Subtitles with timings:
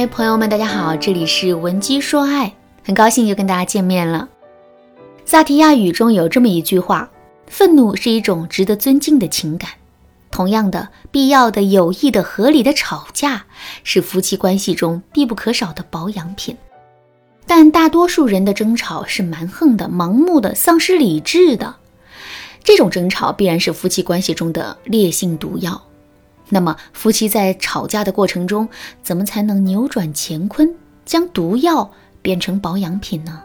[0.00, 4.30] 嗨，朋友们，大家好，这里是文姬说爱，很高兴又跟大家见面了。
[5.26, 7.10] 萨提亚语中有这么一句话：
[7.48, 9.72] 愤怒是一种值得尊敬的情感。
[10.30, 13.44] 同样的，必要的、有益的、合理的吵架
[13.84, 16.56] 是夫妻关系中必不可少的保养品。
[17.46, 21.76] 但大多数人的争吵是蛮横的、盲目的、丧失理智的，
[22.64, 25.82] 这种争吵必然是夫妻关系中的烈性毒药。
[26.50, 28.68] 那么，夫妻在吵架的过程中，
[29.02, 31.90] 怎么才能扭转乾坤，将毒药
[32.20, 33.40] 变成保养品呢？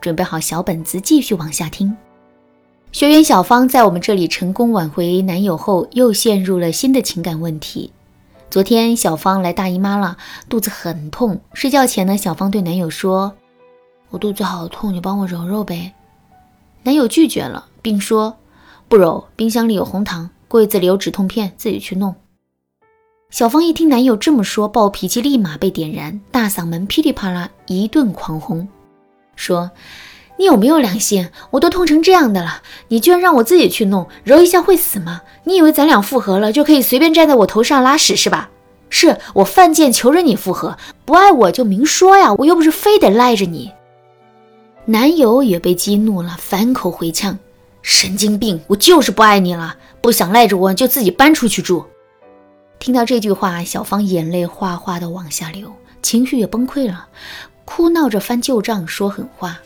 [0.00, 1.96] 准备好小本子，继续往下听。
[2.90, 7.92] 学员小芳在我们这里成功挽回男友后，又陷入了新的情感问题。
[8.50, 10.16] 昨天，小芳来大姨妈了，
[10.48, 11.40] 肚子很痛。
[11.54, 13.34] 睡觉前呢，小芳对男友说
[14.10, 15.92] ：“我肚子好痛，你帮我揉揉呗。”
[16.84, 18.36] 男友拒绝了，并说
[18.88, 22.14] ：“不揉，冰箱里有红糖，柜子里有止痛片，自己去弄。”
[23.32, 28.68] 小芳一听男友这么说，暴脾气立马被点燃，大嗓门噼里啪啦一顿狂轰，
[29.34, 29.70] 说
[30.36, 31.26] ：“你有没有良心？
[31.52, 35.22] 我都痛成这样的了，你居然让我自己去弄，揉一下会死吗？
[35.44, 38.50] 你以为咱俩复合了就可以随便站在我头上拉屎是吧？
[38.90, 40.76] 是我犯贱求着你复合，
[41.06, 43.72] 不爱我就明说呀，我又不是非得赖着你。”
[44.84, 47.38] 男友也被激怒了，反口回呛
[47.82, 48.60] ：“神经病！
[48.68, 51.84] 我就是不爱你了，不想赖着我就自己搬出去住。”
[52.78, 55.72] 听到这句话，小芳眼泪哗哗的往下流，
[56.02, 57.06] 情绪也崩溃了，
[57.64, 59.58] 哭闹着翻旧账，说狠话。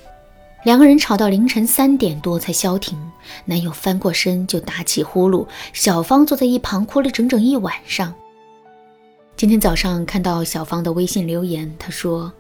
[0.64, 2.98] 两个人吵到凌晨三点多才消停。
[3.44, 8.12] 男友翻过身就打起呼噜，小芳坐在一旁哭了整整一晚上。
[9.37, 12.33] 今天早上看到小芳的微信留言，她说：“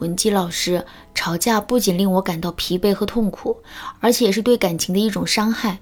[0.00, 0.84] 文姬老师，
[1.14, 3.56] 吵架不仅令我感到疲惫和痛苦，
[4.00, 5.78] 而且也是对感情的一种伤害。”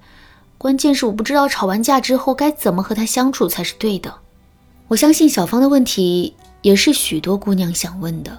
[0.58, 4.12] 关键是我不知道吵完架之后该怎么和他相处才是对的。
[4.88, 8.36] 我相信小芳的问题也是许多姑娘想问的。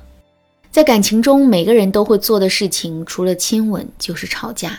[0.69, 4.77] 在感情中，每个人都会做的事情，除了亲吻就是吵架。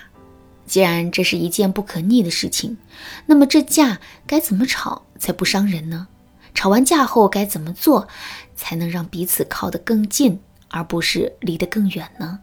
[0.67, 2.77] 既然这是一件不可逆的事情，
[3.25, 6.07] 那么这架该怎么吵才不伤人呢？
[6.55, 8.07] 吵完架后该怎么做
[8.55, 10.39] 才能让彼此靠得更近，
[10.71, 12.39] 而不是离得更远呢？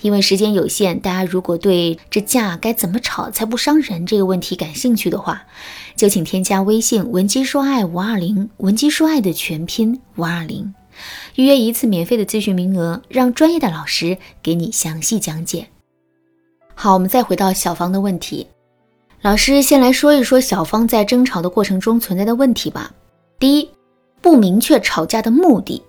[0.00, 5.42] 因为时间有限，大家如果对这架该怎么吵才不伤人这个问题感兴趣的话，
[5.96, 10.72] 就请添加微信文姬说爱五二零，文姬说爱的全拼五二零，
[11.34, 15.66] 预约一次免费的咨询名额，让专业的老师给你详细讲解。
[16.76, 18.46] 好，我们再回到小芳的问题，
[19.22, 22.94] 老师先来说一说小芳在争吵的过程中存在的问题吧。
[23.40, 23.68] 第一，
[24.20, 25.82] 不明确吵架的目的。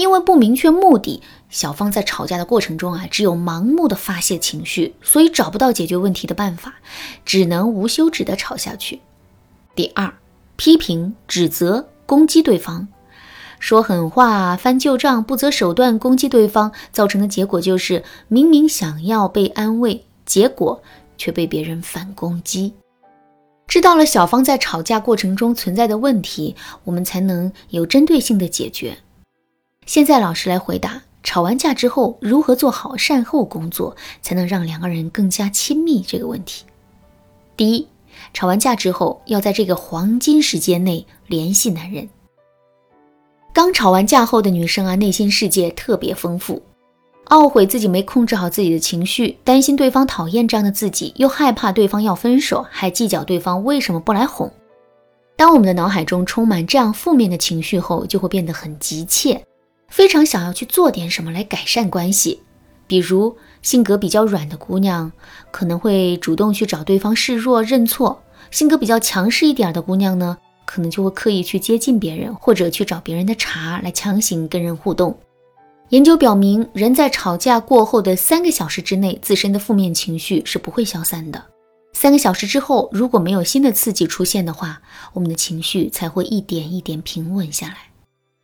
[0.00, 6.76] 因为不明确目的，小芳在吵架的过程中啊，只有盲目的发泄情绪，所以找不到解决问题的办法，
[7.26, 8.98] 只能无休止的吵下去。
[9.74, 10.10] 第二，
[10.56, 12.88] 批评、指责、攻击对方，
[13.58, 20.82] 说狠话、翻旧账、不择手段攻击对方，造成的结果就是明明想要被安慰，结果
[21.18, 22.72] 却被别人反攻击。
[23.68, 28.96] 知道了小芳在吵架过程中存在的问题，我们才能有针对性的解决。
[29.86, 36.64] 现在老师来回答：吵完架之后如何做好善后工作，才能让两个人更加亲密这个问题。
[37.56, 37.88] 第一，
[38.32, 42.08] 吵完架之后要在这个黄金时间内联系男人。
[43.52, 46.62] 刚吵完架后的女生啊，内心世界特别丰富，
[47.30, 54.48] 懊悔自己没控制好自己的情绪，担心对方讨厌这样的自己，又害怕对方要分手，还计较对方为什么不来哄。
[55.36, 59.42] 当我们的脑海中充满这样负面的情绪后，就会变得很急切。
[59.90, 62.40] 非常想要去做点什么来改善关系，
[62.86, 65.12] 比如性格比较软的姑娘
[65.50, 68.16] 可能会主动去找对方示弱认错；
[68.50, 75.18] 性格比较强势一点的姑娘呢，可能就会刻意去接近别人，或者去找别人的茬来强行跟人互动。
[75.90, 81.44] 研究表明，人在吵架过后的三个小时之内，自身的负面情绪是不会消散的。
[81.92, 84.80] 三个小时之后，如果没有新的刺激出现的话，
[85.12, 87.89] 我们的情绪才会一点一点平稳下来。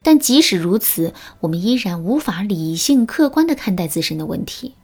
[0.06, 4.76] 但即使如此，我们依然无法理性客观地看待自身的问题，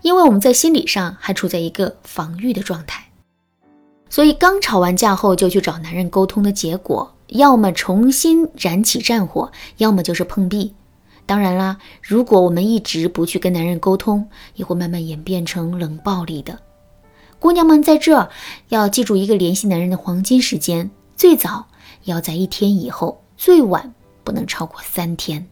[0.00, 3.04] 因为我们在心理上还处在一个防御的状态。
[4.08, 10.72] 所以，刚吵完架后就去找男人沟通的结果，要么重新燃起战火，要么就是碰壁。
[11.26, 16.58] 当然啦，如果我们一直不去跟男人沟通，也会慢慢演变成冷暴力的。
[17.38, 18.30] 姑娘们在这儿
[18.70, 21.66] 要记住一个联系男人的黄金时间：最早
[22.04, 23.92] 要在一天以后，最晚。
[24.26, 25.46] 不能超过三天。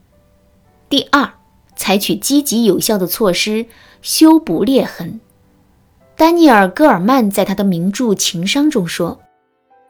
[0.91, 1.33] 第二，
[1.77, 3.67] 采取积极有效的措施
[4.03, 5.21] 修补裂痕。
[6.17, 9.21] 丹尼尔·戈尔曼在他的名著《情商》中说：“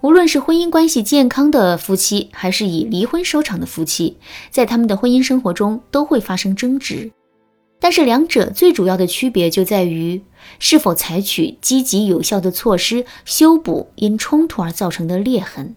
[0.02, 4.18] 无论是婚姻关系健康的夫妻，还是以离婚收场的夫妻，
[4.50, 7.10] 在他们的婚姻生活中都会发生争执。
[7.80, 10.22] 但是两者最主要的区别就在于
[10.58, 15.74] 是否采取积极有效的措施修补因冲突而造成的裂痕。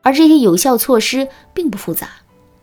[0.00, 2.08] 而这些有效措施并不复杂，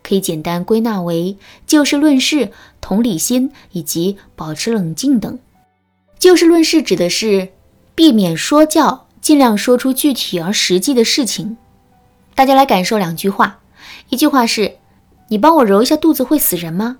[0.02, 1.36] 可以简单归纳为
[1.66, 2.50] 就事论事、
[2.80, 5.38] 同理心以及保持冷静等。
[6.18, 7.48] 就事论事指的是
[7.94, 9.06] 避免说教。
[9.20, 11.58] 尽量说出具体而实际的事情。
[12.34, 13.60] 大家来感受两句话：
[14.08, 14.78] 一句话是
[15.28, 16.96] “你帮我揉一下肚子会死人吗？”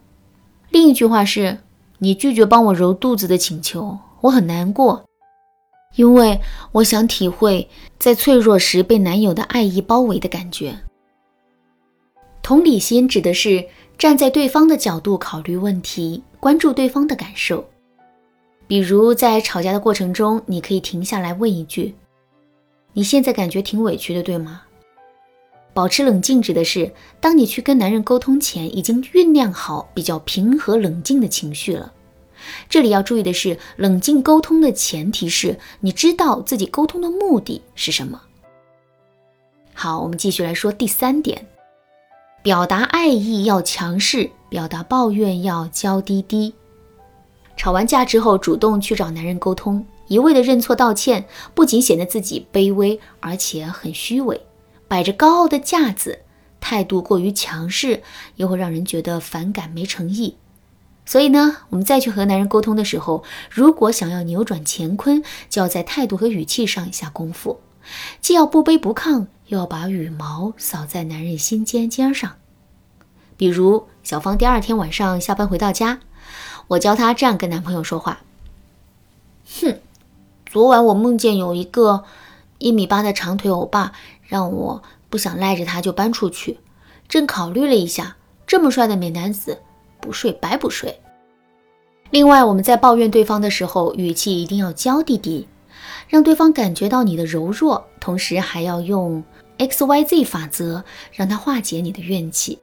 [0.68, 1.60] 另一句话是
[2.00, 5.06] “你拒绝帮我揉肚子的请求，我很难过，
[5.96, 6.38] 因为
[6.72, 10.80] 我想体会在脆弱时被男友的爱意包围的感觉。”
[12.50, 13.64] 同理心指的是
[13.96, 17.64] 站在对方的角度考虑问题，关注对方的感受。
[18.66, 21.94] 比如在吵架的过程中，你可以停下来问一句。
[22.92, 24.62] 你现在感觉挺委屈的，对吗？
[25.72, 31.92] 保持冷静指的是，当你去跟男人沟通前，已经酝酿好比较平和冷静的情绪了。
[32.68, 38.20] 这里要注意的是，冷静沟通的前提是你知道自己沟通的目的是什么。
[39.72, 41.46] 好，我们继续来说第三点：
[42.42, 46.54] 表达爱意要强势，表达抱怨要娇滴滴。
[47.54, 49.84] 吵完架之后，主动去找男人沟通。
[50.08, 54.40] 一味的认错道歉，不仅显得自己卑微，而且很虚伪，
[54.88, 56.20] 摆着高傲的架子，
[56.60, 58.02] 态度过于强势，
[58.36, 60.36] 又会让人觉得反感、没诚意。
[61.04, 67.60] 所以呢，我们再去和男人沟通的时候，如果想要扭转乾坤，就要在态度和语气上下功夫，
[68.20, 72.36] 既要不卑不亢，又要把羽毛扫在男人心尖尖上。
[73.36, 76.00] 比如小芳第二天晚上下班回到家，
[76.68, 78.20] 我教她这样跟男朋友说话
[79.60, 79.78] ：“哼。”
[80.50, 82.02] 昨晚我梦见有一个
[82.58, 83.92] 一米八的长腿欧巴，
[84.24, 86.58] 让我不想赖着他就搬出去。
[87.08, 88.16] 正考虑了一下，
[88.48, 89.60] 这么帅的美男子，
[90.00, 91.00] 不睡白不睡。
[92.10, 95.46] 另外，我们在抱怨对方的时候，语气一定要娇滴滴，
[96.10, 99.22] 让对方感觉到你的柔弱，同时还要用
[99.58, 102.58] X Y Z 法则，让他化解你的怨气。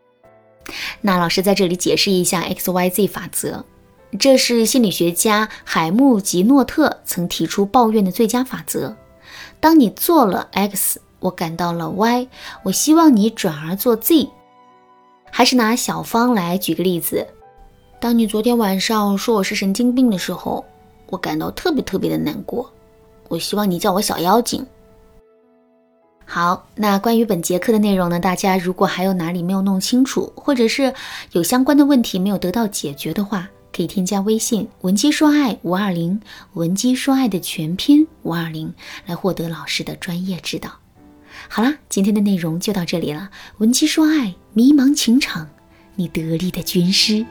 [0.99, 3.63] 那老师在这里解释一下 X Y Z 法则。
[4.19, 8.93] 这是心理学家海姆吉诺特曾提出抱怨的最佳法则。
[9.61, 12.27] 当你做了 X，我感到了 Y，
[12.63, 14.29] 我希望你转而做 Z。
[15.31, 17.25] 还是拿小芳来举个例子。
[17.99, 20.65] 当你昨天晚上说我是神经病的时候，
[21.09, 22.69] 我感到特别特别的难过。
[23.29, 24.65] 我希望你叫我小妖精。
[26.25, 28.19] 好，那关于本节课的内容呢？
[28.19, 30.93] 大家如果还有哪里没有弄清楚，或者是
[31.31, 36.19] 有相关的问题没有得到解决的话，可以添加微信文姬说爱五二零，
[36.53, 38.73] 文姬说爱的全拼五二零，
[39.05, 40.69] 来获得老师的专业指导。
[41.47, 43.29] 好啦，今天的内容就到这里了。
[43.59, 45.47] 文姬说爱，迷茫情场，
[45.95, 47.25] 你得力的军师。